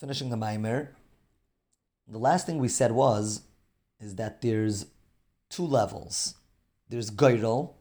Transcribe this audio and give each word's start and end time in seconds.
finishing 0.00 0.30
the 0.30 0.36
Maimer. 0.36 0.88
The 2.08 2.18
last 2.18 2.46
thing 2.46 2.58
we 2.58 2.68
said 2.68 2.92
was 2.92 3.42
is 4.00 4.14
that 4.14 4.40
there's 4.40 4.86
two 5.50 5.66
levels. 5.66 6.36
There's 6.88 7.10
Geirel, 7.10 7.74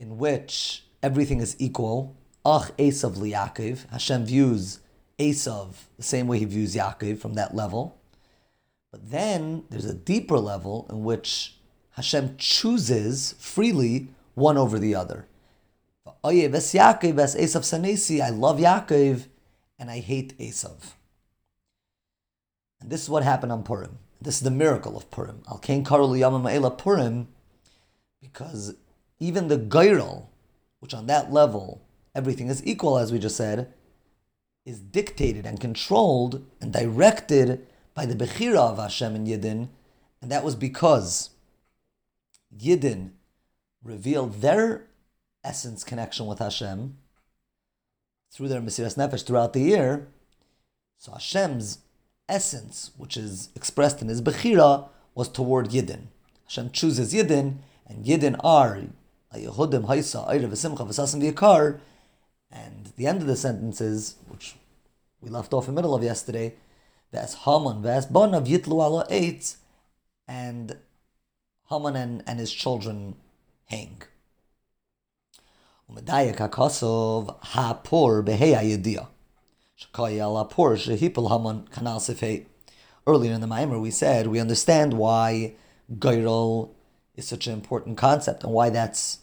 in 0.00 0.18
which 0.18 0.84
everything 1.04 1.40
is 1.40 1.54
equal. 1.60 2.16
Ach 2.44 2.76
Esav 2.76 3.14
Yaakov. 3.14 3.88
Hashem 3.90 4.26
views 4.26 4.80
Esav 5.20 5.74
the 5.96 6.02
same 6.02 6.26
way 6.26 6.40
he 6.40 6.46
views 6.46 6.74
Yaakov 6.74 7.20
from 7.20 7.34
that 7.34 7.54
level. 7.54 7.96
But 8.90 9.08
then 9.10 9.62
there's 9.70 9.84
a 9.84 9.94
deeper 9.94 10.38
level 10.38 10.86
in 10.90 11.04
which 11.04 11.54
Hashem 11.90 12.34
chooses 12.38 13.36
freely 13.38 14.08
one 14.34 14.58
over 14.58 14.80
the 14.80 14.96
other. 14.96 15.28
I 16.24 16.32
love 16.32 16.56
Yaakov 18.58 19.26
and 19.78 19.90
I 19.90 20.00
hate 20.00 20.36
Esav. 20.38 20.94
And 22.80 22.90
this 22.90 23.02
is 23.02 23.08
what 23.08 23.22
happened 23.22 23.52
on 23.52 23.62
Purim. 23.62 23.98
This 24.20 24.36
is 24.36 24.42
the 24.42 24.50
miracle 24.50 24.96
of 24.96 25.10
Purim. 25.10 25.42
Al 25.48 25.58
Kain 25.58 25.84
Karul 25.84 26.18
Yamam 26.18 26.78
Purim, 26.78 27.28
because 28.20 28.74
even 29.18 29.48
the 29.48 29.58
Gairal, 29.58 30.26
which 30.80 30.94
on 30.94 31.06
that 31.06 31.32
level 31.32 31.82
everything 32.14 32.48
is 32.48 32.64
equal, 32.66 32.98
as 32.98 33.12
we 33.12 33.18
just 33.18 33.36
said, 33.36 33.72
is 34.64 34.80
dictated 34.80 35.46
and 35.46 35.60
controlled 35.60 36.44
and 36.60 36.72
directed 36.72 37.66
by 37.94 38.04
the 38.04 38.14
Bechira 38.14 38.58
of 38.58 38.78
Hashem 38.78 39.14
and 39.14 39.26
Yidden, 39.26 39.68
and 40.20 40.30
that 40.30 40.44
was 40.44 40.54
because 40.54 41.30
Yidden 42.56 43.12
revealed 43.82 44.40
their 44.40 44.86
essence 45.44 45.84
connection 45.84 46.26
with 46.26 46.40
Hashem 46.40 46.96
through 48.32 48.48
their 48.48 48.60
Mesiras 48.60 48.96
Nefesh 48.96 49.24
throughout 49.24 49.52
the 49.52 49.60
year. 49.60 50.08
So 50.98 51.12
Hashem's 51.12 51.78
essence, 52.28 52.90
which 52.96 53.16
is 53.16 53.50
expressed 53.54 54.02
in 54.02 54.08
his 54.08 54.22
Bechira, 54.22 54.88
was 55.14 55.28
toward 55.28 55.70
Yidden. 55.70 56.06
Hashem 56.44 56.70
chooses 56.70 57.12
Yidden, 57.12 57.56
and 57.86 58.04
Yidden 58.04 58.38
are 58.42 58.82
Yehudim, 59.34 59.86
Haisa, 59.86 60.28
Eire, 60.28 60.48
V'simcha, 60.48 60.86
V'sasim, 60.86 61.22
V'yakar. 61.22 61.80
And 62.50 62.92
the 62.96 63.06
end 63.06 63.20
of 63.20 63.26
the 63.26 63.36
sentences, 63.36 64.16
which 64.28 64.54
we 65.20 65.28
left 65.28 65.52
off 65.52 65.68
in 65.68 65.74
the 65.74 65.80
middle 65.80 65.94
of 65.94 66.02
yesterday, 66.02 66.54
V'es 67.12 67.34
Haman, 67.34 67.82
V'es 67.82 68.10
Bonav, 68.10 68.46
Yitlu 68.46 68.72
ala 68.72 69.06
Eitz, 69.10 69.56
and 70.28 70.76
Haman 71.68 71.96
and, 71.96 72.22
and 72.26 72.38
his 72.38 72.52
children 72.52 73.16
hang. 73.66 74.02
Umedayak 75.90 76.36
HaKosov, 76.36 77.36
Ha'por, 77.42 78.24
Behei 78.24 78.54
HaYediyah. 78.54 79.08
Earlier 83.08 83.32
in 83.32 83.40
the 83.40 83.46
Maimer, 83.46 83.80
we 83.80 83.90
said 83.90 84.26
we 84.26 84.40
understand 84.40 84.94
why 84.94 85.54
Gairol 85.98 86.70
is 87.14 87.28
such 87.28 87.46
an 87.46 87.52
important 87.52 87.98
concept 87.98 88.42
and 88.42 88.52
why 88.52 88.70
that's 88.70 89.18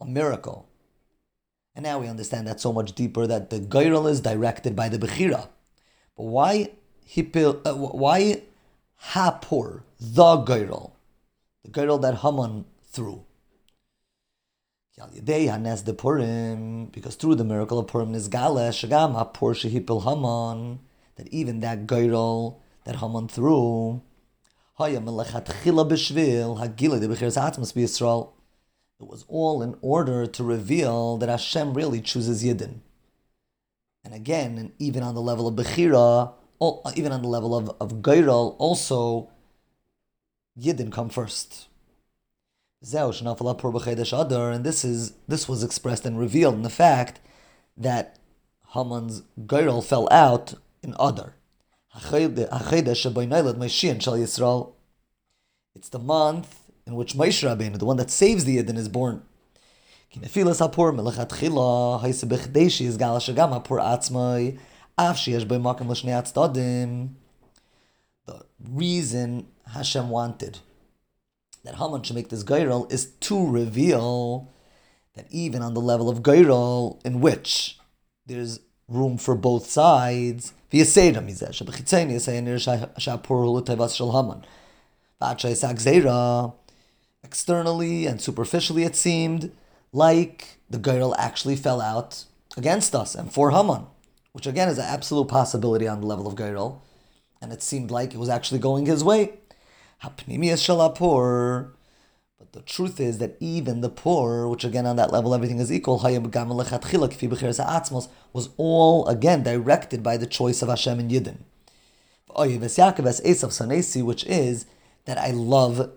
a 0.00 0.06
miracle. 0.06 0.66
And 1.74 1.82
now 1.82 1.98
we 1.98 2.08
understand 2.08 2.46
that 2.46 2.60
so 2.60 2.72
much 2.72 2.94
deeper 2.94 3.26
that 3.26 3.50
the 3.50 3.60
Gairol 3.60 4.10
is 4.10 4.20
directed 4.20 4.74
by 4.74 4.88
the 4.88 4.98
Bechira. 4.98 5.48
But 6.16 6.24
why 6.24 6.70
Hipil, 7.06 7.60
uh, 7.66 7.74
why 7.74 8.42
Hapur, 9.10 9.82
the 10.00 10.36
Gairol? 10.38 10.92
The 11.64 11.70
Gairol 11.70 12.00
that 12.02 12.16
Haman 12.18 12.64
threw 12.84 13.24
because 16.92 17.14
through 17.16 17.36
the 17.36 17.44
miracle 17.44 17.78
of 17.78 17.86
Purim 17.86 18.12
Nizgale, 18.12 18.68
Shagam 18.68 19.14
HaPur 19.14 19.54
Shehipil 19.54 20.02
Haman, 20.02 20.80
that 21.16 21.28
even 21.28 21.60
that 21.60 21.86
Geirol 21.86 22.60
that 22.84 22.96
Haman 22.96 23.28
threw, 23.28 24.02
it 24.78 25.02
was 29.00 29.24
all 29.28 29.62
in 29.62 29.76
order 29.80 30.26
to 30.26 30.44
reveal 30.44 31.16
that 31.16 31.28
Hashem 31.28 31.72
really 31.74 32.00
chooses 32.02 32.44
Yidden. 32.44 32.80
And 34.04 34.12
again, 34.12 34.58
and 34.58 34.72
even 34.78 35.02
on 35.02 35.14
the 35.14 35.22
level 35.22 35.48
of 35.48 35.54
Bechira, 35.54 36.34
even 36.96 37.12
on 37.12 37.22
the 37.22 37.28
level 37.28 37.54
of, 37.56 37.70
of 37.80 38.02
Geirol, 38.02 38.56
also 38.58 39.30
Yidden 40.58 40.92
come 40.92 41.08
first. 41.08 41.68
And 42.82 44.64
this 44.64 44.84
is 44.84 45.12
this 45.28 45.48
was 45.48 45.62
expressed 45.62 46.04
and 46.04 46.18
revealed 46.18 46.54
in 46.54 46.62
the 46.62 46.70
fact 46.70 47.20
that 47.76 48.18
Haman's 48.74 49.22
girl 49.46 49.80
fell 49.82 50.08
out 50.10 50.54
in 50.82 50.94
Adar. 50.98 51.36
It's 55.74 55.88
the 55.88 55.98
month 55.98 56.60
in 56.86 56.94
which 56.94 57.14
Moshe 57.14 57.42
Rabbeinu, 57.44 57.78
the 57.78 57.84
one 57.84 57.98
that 57.98 58.10
saves 58.10 58.44
the 58.44 58.56
Yidden, 58.56 58.76
is 58.76 58.88
born. 58.88 59.22
The 68.26 68.44
reason 68.60 69.46
Hashem 69.72 70.08
wanted 70.10 70.58
that 71.64 71.76
Haman 71.76 72.02
should 72.02 72.16
make 72.16 72.28
this 72.28 72.44
Gairal 72.44 72.90
is 72.92 73.06
to 73.20 73.46
reveal 73.46 74.52
that 75.14 75.26
even 75.30 75.62
on 75.62 75.74
the 75.74 75.80
level 75.80 76.08
of 76.08 76.22
Gairal, 76.22 77.04
in 77.04 77.20
which 77.20 77.78
there's 78.26 78.60
room 78.88 79.18
for 79.18 79.34
both 79.34 79.66
sides, 79.66 80.52
externally 87.22 88.06
and 88.06 88.20
superficially 88.20 88.82
it 88.84 88.96
seemed 88.96 89.52
like 89.92 90.58
the 90.68 90.78
Gairal 90.78 91.14
actually 91.18 91.56
fell 91.56 91.80
out 91.80 92.24
against 92.56 92.94
us 92.94 93.14
and 93.14 93.32
for 93.32 93.50
Haman, 93.50 93.86
which 94.32 94.46
again 94.46 94.68
is 94.68 94.78
an 94.78 94.84
absolute 94.84 95.28
possibility 95.28 95.86
on 95.86 96.00
the 96.00 96.06
level 96.06 96.26
of 96.26 96.34
Gairal, 96.34 96.80
and 97.40 97.52
it 97.52 97.62
seemed 97.62 97.90
like 97.90 98.14
it 98.14 98.18
was 98.18 98.28
actually 98.28 98.58
going 98.58 98.86
his 98.86 99.04
way. 99.04 99.34
But 100.02 100.26
the 102.52 102.62
truth 102.66 102.98
is 102.98 103.18
that 103.18 103.36
even 103.38 103.80
the 103.80 103.88
poor, 103.88 104.48
which 104.48 104.64
again 104.64 104.86
on 104.86 104.96
that 104.96 105.12
level 105.12 105.34
everything 105.34 105.60
is 105.60 105.70
equal, 105.70 106.00
was 106.00 108.48
all 108.56 109.06
again 109.06 109.42
directed 109.42 110.02
by 110.02 110.16
the 110.16 110.26
choice 110.26 110.60
of 110.60 110.68
Hashem 110.68 110.98
and 110.98 111.10
Yidden. 111.10 111.36
Which 114.04 114.24
is 114.24 114.66
that 115.04 115.18
I 115.18 115.30
love 115.30 115.92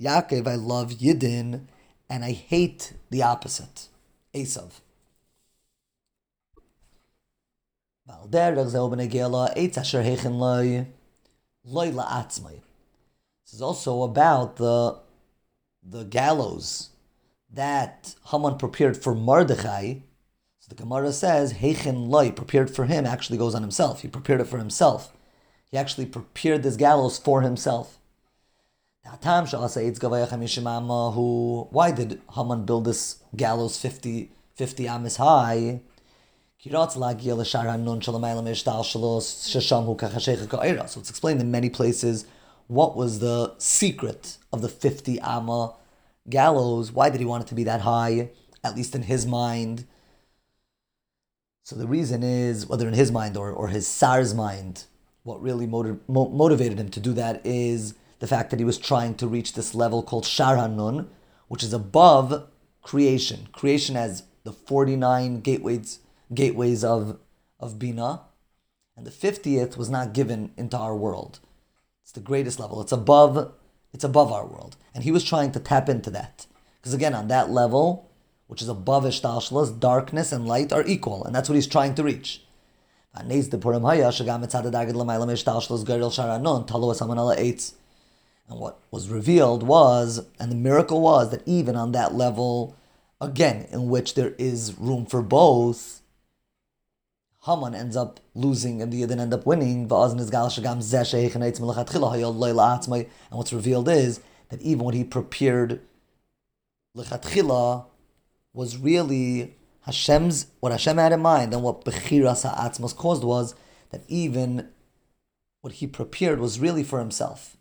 Yaakov, 0.00 0.48
I 0.48 0.54
love 0.56 0.90
Yidden, 0.92 1.66
and 2.10 2.24
I 2.24 2.32
hate 2.32 2.94
the 3.10 3.22
opposite, 3.22 3.88
Esav. 4.34 4.80
This 13.44 13.54
is 13.54 13.62
also 13.62 14.02
about 14.02 14.56
the 14.56 14.98
the 15.86 16.04
gallows 16.04 16.88
that 17.52 18.14
Haman 18.30 18.56
prepared 18.56 18.96
for 18.96 19.14
Mordechai. 19.14 19.96
So 20.60 20.70
the 20.70 20.76
Gemara 20.76 21.12
says, 21.12 21.52
Heichen 21.54 22.08
Loi, 22.08 22.30
prepared 22.30 22.74
for 22.74 22.86
him, 22.86 23.04
actually 23.04 23.36
goes 23.36 23.54
on 23.54 23.60
himself. 23.60 24.00
He 24.00 24.08
prepared 24.08 24.40
it 24.40 24.46
for 24.46 24.56
himself. 24.56 25.12
He 25.70 25.76
actually 25.76 26.06
prepared 26.06 26.62
this 26.62 26.76
gallows 26.76 27.18
for 27.18 27.42
himself. 27.42 27.98
Why 29.04 29.18
did 31.90 32.22
Haman 32.34 32.64
build 32.64 32.86
this 32.86 33.18
gallows 33.36 33.78
50, 33.78 34.30
50 34.54 34.88
amis 34.88 35.16
high? 35.16 35.82
So 36.58 36.70
it's 41.00 41.10
explained 41.10 41.42
in 41.42 41.50
many 41.50 41.68
places 41.68 42.24
what 42.66 42.96
was 42.96 43.18
the 43.18 43.54
secret 43.58 44.38
of 44.52 44.62
the 44.62 44.68
50 44.68 45.20
Amma 45.20 45.74
gallows? 46.28 46.92
Why 46.92 47.10
did 47.10 47.20
he 47.20 47.26
want 47.26 47.44
it 47.44 47.46
to 47.48 47.54
be 47.54 47.64
that 47.64 47.82
high, 47.82 48.30
at 48.62 48.76
least 48.76 48.94
in 48.94 49.02
his 49.02 49.26
mind? 49.26 49.86
So 51.64 51.76
the 51.76 51.86
reason 51.86 52.22
is, 52.22 52.66
whether 52.66 52.88
in 52.88 52.94
his 52.94 53.12
mind 53.12 53.36
or, 53.36 53.50
or 53.50 53.68
his 53.68 53.86
Sar's 53.86 54.34
mind, 54.34 54.84
what 55.22 55.42
really 55.42 55.66
motiv- 55.66 56.00
mo- 56.08 56.28
motivated 56.28 56.78
him 56.78 56.90
to 56.90 57.00
do 57.00 57.12
that 57.14 57.40
is 57.44 57.94
the 58.18 58.26
fact 58.26 58.50
that 58.50 58.58
he 58.58 58.64
was 58.64 58.78
trying 58.78 59.14
to 59.16 59.26
reach 59.26 59.54
this 59.54 59.74
level 59.74 60.02
called 60.02 60.26
Shar 60.26 60.56
Hanun, 60.56 61.08
which 61.48 61.62
is 61.62 61.72
above 61.72 62.48
creation. 62.82 63.48
Creation 63.52 63.94
has 63.94 64.24
the 64.44 64.52
49 64.52 65.40
gateways, 65.40 66.00
gateways 66.32 66.84
of, 66.84 67.18
of 67.58 67.78
Bina, 67.78 68.22
and 68.96 69.06
the 69.06 69.10
50th 69.10 69.76
was 69.76 69.90
not 69.90 70.12
given 70.12 70.52
into 70.56 70.76
our 70.76 70.94
world 70.94 71.40
the 72.12 72.20
greatest 72.20 72.58
level. 72.58 72.80
It's 72.80 72.92
above 72.92 73.52
it's 73.92 74.04
above 74.04 74.32
our 74.32 74.46
world. 74.46 74.76
And 74.92 75.04
he 75.04 75.12
was 75.12 75.24
trying 75.24 75.52
to 75.52 75.60
tap 75.60 75.88
into 75.88 76.10
that. 76.10 76.46
Because 76.80 76.94
again, 76.94 77.14
on 77.14 77.28
that 77.28 77.50
level, 77.50 78.10
which 78.48 78.60
is 78.60 78.68
above 78.68 79.04
Hishtalshelus, 79.04 79.78
darkness 79.78 80.32
and 80.32 80.46
light 80.46 80.72
are 80.72 80.84
equal, 80.86 81.24
and 81.24 81.34
that's 81.34 81.48
what 81.48 81.54
he's 81.54 81.66
trying 81.66 81.94
to 81.94 82.02
reach. 82.02 82.42
And 83.16 83.30
what 88.58 88.78
was 88.90 89.08
revealed 89.08 89.62
was, 89.62 90.26
and 90.38 90.50
the 90.50 90.56
miracle 90.56 91.00
was, 91.00 91.30
that 91.30 91.42
even 91.46 91.76
on 91.76 91.92
that 91.92 92.14
level, 92.14 92.76
again, 93.20 93.66
in 93.70 93.88
which 93.88 94.14
there 94.14 94.34
is 94.36 94.74
room 94.78 95.06
for 95.06 95.22
both, 95.22 96.02
Haman 97.46 97.74
ends 97.74 97.96
up 97.96 98.20
losing 98.34 98.80
and 98.80 98.92
the 98.92 99.02
Yidden 99.02 99.20
end 99.20 99.34
up 99.34 99.44
winning. 99.44 99.80
And 99.80 99.90
what's 103.30 103.52
revealed 103.52 103.88
is 103.88 104.20
that 104.48 104.62
even 104.62 104.84
what 104.84 104.94
he 104.94 105.04
prepared 105.04 105.80
was 106.94 108.78
really 108.78 109.56
Hashem's 109.82 110.46
what 110.60 110.72
Hashem 110.72 110.96
had 110.96 111.12
in 111.12 111.20
mind, 111.20 111.52
and 111.52 111.62
what 111.62 111.84
Bechiras 111.84 112.42
Ha'atzmos 112.42 112.96
caused 112.96 113.22
was 113.22 113.54
that 113.90 114.02
even 114.08 114.70
what 115.60 115.74
he 115.74 115.86
prepared 115.86 116.40
was 116.40 116.58
really 116.58 116.82
for 116.82 116.98
himself. 116.98 117.58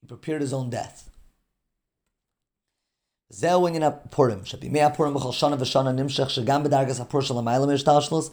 He 0.00 0.06
prepared 0.06 0.40
his 0.40 0.54
own 0.54 0.70
death. 0.70 1.10
זהו 3.29 3.67
עניין 3.67 3.83
הפורים, 3.83 4.45
שבימי 4.45 4.81
הפורים 4.81 5.13
בכל 5.13 5.31
שנה 5.31 5.55
ושנה 5.59 5.91
נמשך 5.91 6.29
שגם 6.29 6.63
בדרגס 6.63 6.99
הפור 6.99 7.21
של 7.21 7.37
המיילה 7.37 7.65
מהשתלשלוס 7.65 8.29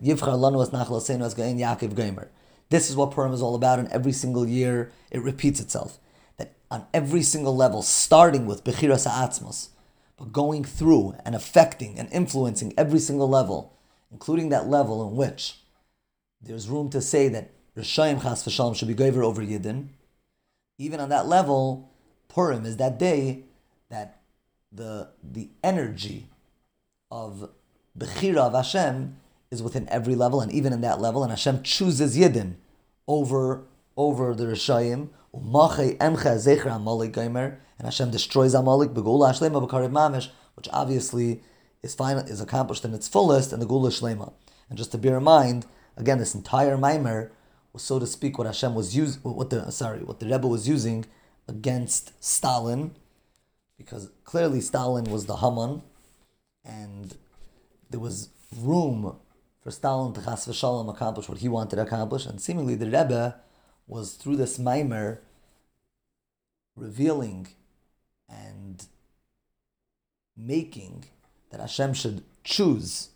יבחר 0.00 0.36
לנו 0.36 0.62
את 0.62 0.72
נחלסינו 0.72 1.26
as 1.26 1.34
גאין 1.34 1.58
יעקב 1.58 1.94
גיימר. 1.94 2.22
This 2.70 2.90
is 2.90 2.96
what 2.96 3.10
Purim 3.10 3.32
is 3.32 3.42
all 3.42 3.54
about, 3.54 3.78
and 3.78 3.88
every 3.88 4.12
single 4.12 4.46
year 4.46 4.90
it 5.10 5.22
repeats 5.22 5.60
itself. 5.60 5.98
That 6.38 6.52
on 6.70 6.86
every 6.92 7.22
single 7.22 7.56
level, 7.56 7.82
starting 7.82 8.46
with 8.46 8.64
Bechiras 8.64 9.06
Ha'atzmos, 9.06 9.68
but 10.18 10.32
going 10.32 10.64
through 10.64 11.14
and 11.24 11.34
affecting 11.34 11.98
and 11.98 12.08
influencing 12.12 12.72
every 12.76 12.98
single 12.98 13.28
level, 13.28 13.72
including 14.10 14.48
that 14.50 14.68
level 14.68 15.06
in 15.06 15.16
which 15.16 15.60
there's 16.40 16.68
room 16.68 16.88
to 16.90 17.00
say 17.00 17.28
that 17.28 17.50
Rishayim 17.76 18.22
Chas 18.22 18.44
V'Shalom 18.44 18.76
should 18.76 18.88
be 18.88 18.94
Gover 18.94 19.24
over 19.24 19.42
Yidden, 19.42 19.88
even 20.78 21.00
on 21.00 21.08
that 21.10 21.26
level, 21.26 21.90
Purim 22.28 22.64
is 22.66 22.76
that 22.78 22.98
day 22.98 23.44
that 23.89 24.21
the 24.71 25.09
the 25.23 25.49
energy 25.63 26.27
of 27.11 27.49
Bechira 27.97 28.37
of 28.37 28.53
Hashem 28.53 29.17
is 29.51 29.63
within 29.63 29.89
every 29.89 30.15
level, 30.15 30.41
and 30.41 30.51
even 30.51 30.73
in 30.73 30.81
that 30.81 31.01
level, 31.01 31.23
and 31.23 31.31
Hashem 31.31 31.63
chooses 31.63 32.17
Yidden 32.17 32.55
over 33.07 33.65
over 33.97 34.33
the 34.33 34.45
Rishayim. 34.45 35.09
And 35.31 37.85
Hashem 37.85 38.11
destroys 38.11 38.53
Amalek, 38.55 38.95
which 38.95 40.69
obviously 40.73 41.41
is 41.83 41.95
final, 41.95 42.23
is 42.23 42.41
accomplished 42.41 42.83
in 42.83 42.93
its 42.93 43.07
fullest 43.07 43.53
in 43.53 43.59
the 43.59 43.67
Geula 43.67 43.89
Shlema. 43.89 44.33
And 44.69 44.77
just 44.77 44.91
to 44.91 44.97
bear 44.97 45.17
in 45.17 45.23
mind, 45.23 45.65
again, 45.95 46.17
this 46.17 46.33
entire 46.33 46.77
Maimer 46.77 47.29
was, 47.73 47.83
so 47.83 47.99
to 47.99 48.07
speak, 48.07 48.37
what 48.37 48.47
Hashem 48.47 48.73
was 48.73 48.95
using, 48.95 49.21
what 49.21 49.49
the 49.49 49.71
sorry, 49.71 49.99
what 49.99 50.19
the 50.19 50.25
Rebbe 50.25 50.47
was 50.47 50.67
using 50.67 51.05
against 51.47 52.11
Stalin, 52.23 52.95
because 53.79 54.11
clearly 54.25 54.61
Stalin 54.61 55.05
was 55.05 55.25
the 55.25 55.37
Haman, 55.37 55.81
and 56.63 57.15
there 57.89 57.99
was 57.99 58.29
room 58.55 59.15
for 59.63 59.71
Stalin 59.71 60.13
to 60.13 60.21
chas 60.21 60.45
v'shalom 60.45 60.89
accomplish 60.89 61.27
what 61.27 61.39
he 61.39 61.49
wanted 61.49 61.77
to 61.77 61.81
accomplish, 61.81 62.27
and 62.27 62.39
seemingly 62.39 62.75
the 62.75 62.85
Rebbe 62.85 63.39
was 63.87 64.13
through 64.13 64.35
this 64.35 64.59
Maimer 64.59 65.19
revealing 66.75 67.47
and 68.29 68.85
making 70.37 71.05
that 71.49 71.59
Hashem 71.59 71.93
should 71.93 72.23
choose 72.43 73.09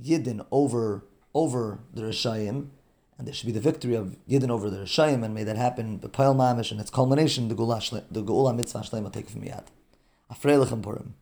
Yidden 0.00 0.46
over 0.52 1.04
over 1.34 1.80
the 1.92 2.02
Rishayim, 2.02 2.68
and 3.16 3.26
there 3.26 3.32
should 3.32 3.46
be 3.46 3.52
the 3.52 3.60
victory 3.60 3.94
of 3.94 4.16
Yidden 4.28 4.50
over 4.50 4.68
the 4.68 4.78
Rishayim, 4.78 5.24
and 5.24 5.34
may 5.34 5.44
that 5.44 5.56
happen, 5.56 6.00
the 6.00 6.08
Pile 6.08 6.34
Mamish, 6.34 6.70
and 6.70 6.78
its 6.78 6.90
culmination, 6.90 7.48
the 7.48 7.54
Geula, 7.54 8.04
the 8.10 8.22
Geula 8.22 8.54
Mitzvah 8.54 8.80
Shlema 8.80 9.10
take 9.10 9.30
from 9.30 9.40
Yad. 9.42 9.64
Afreilichem 10.32 10.80
Purim. 10.82 11.14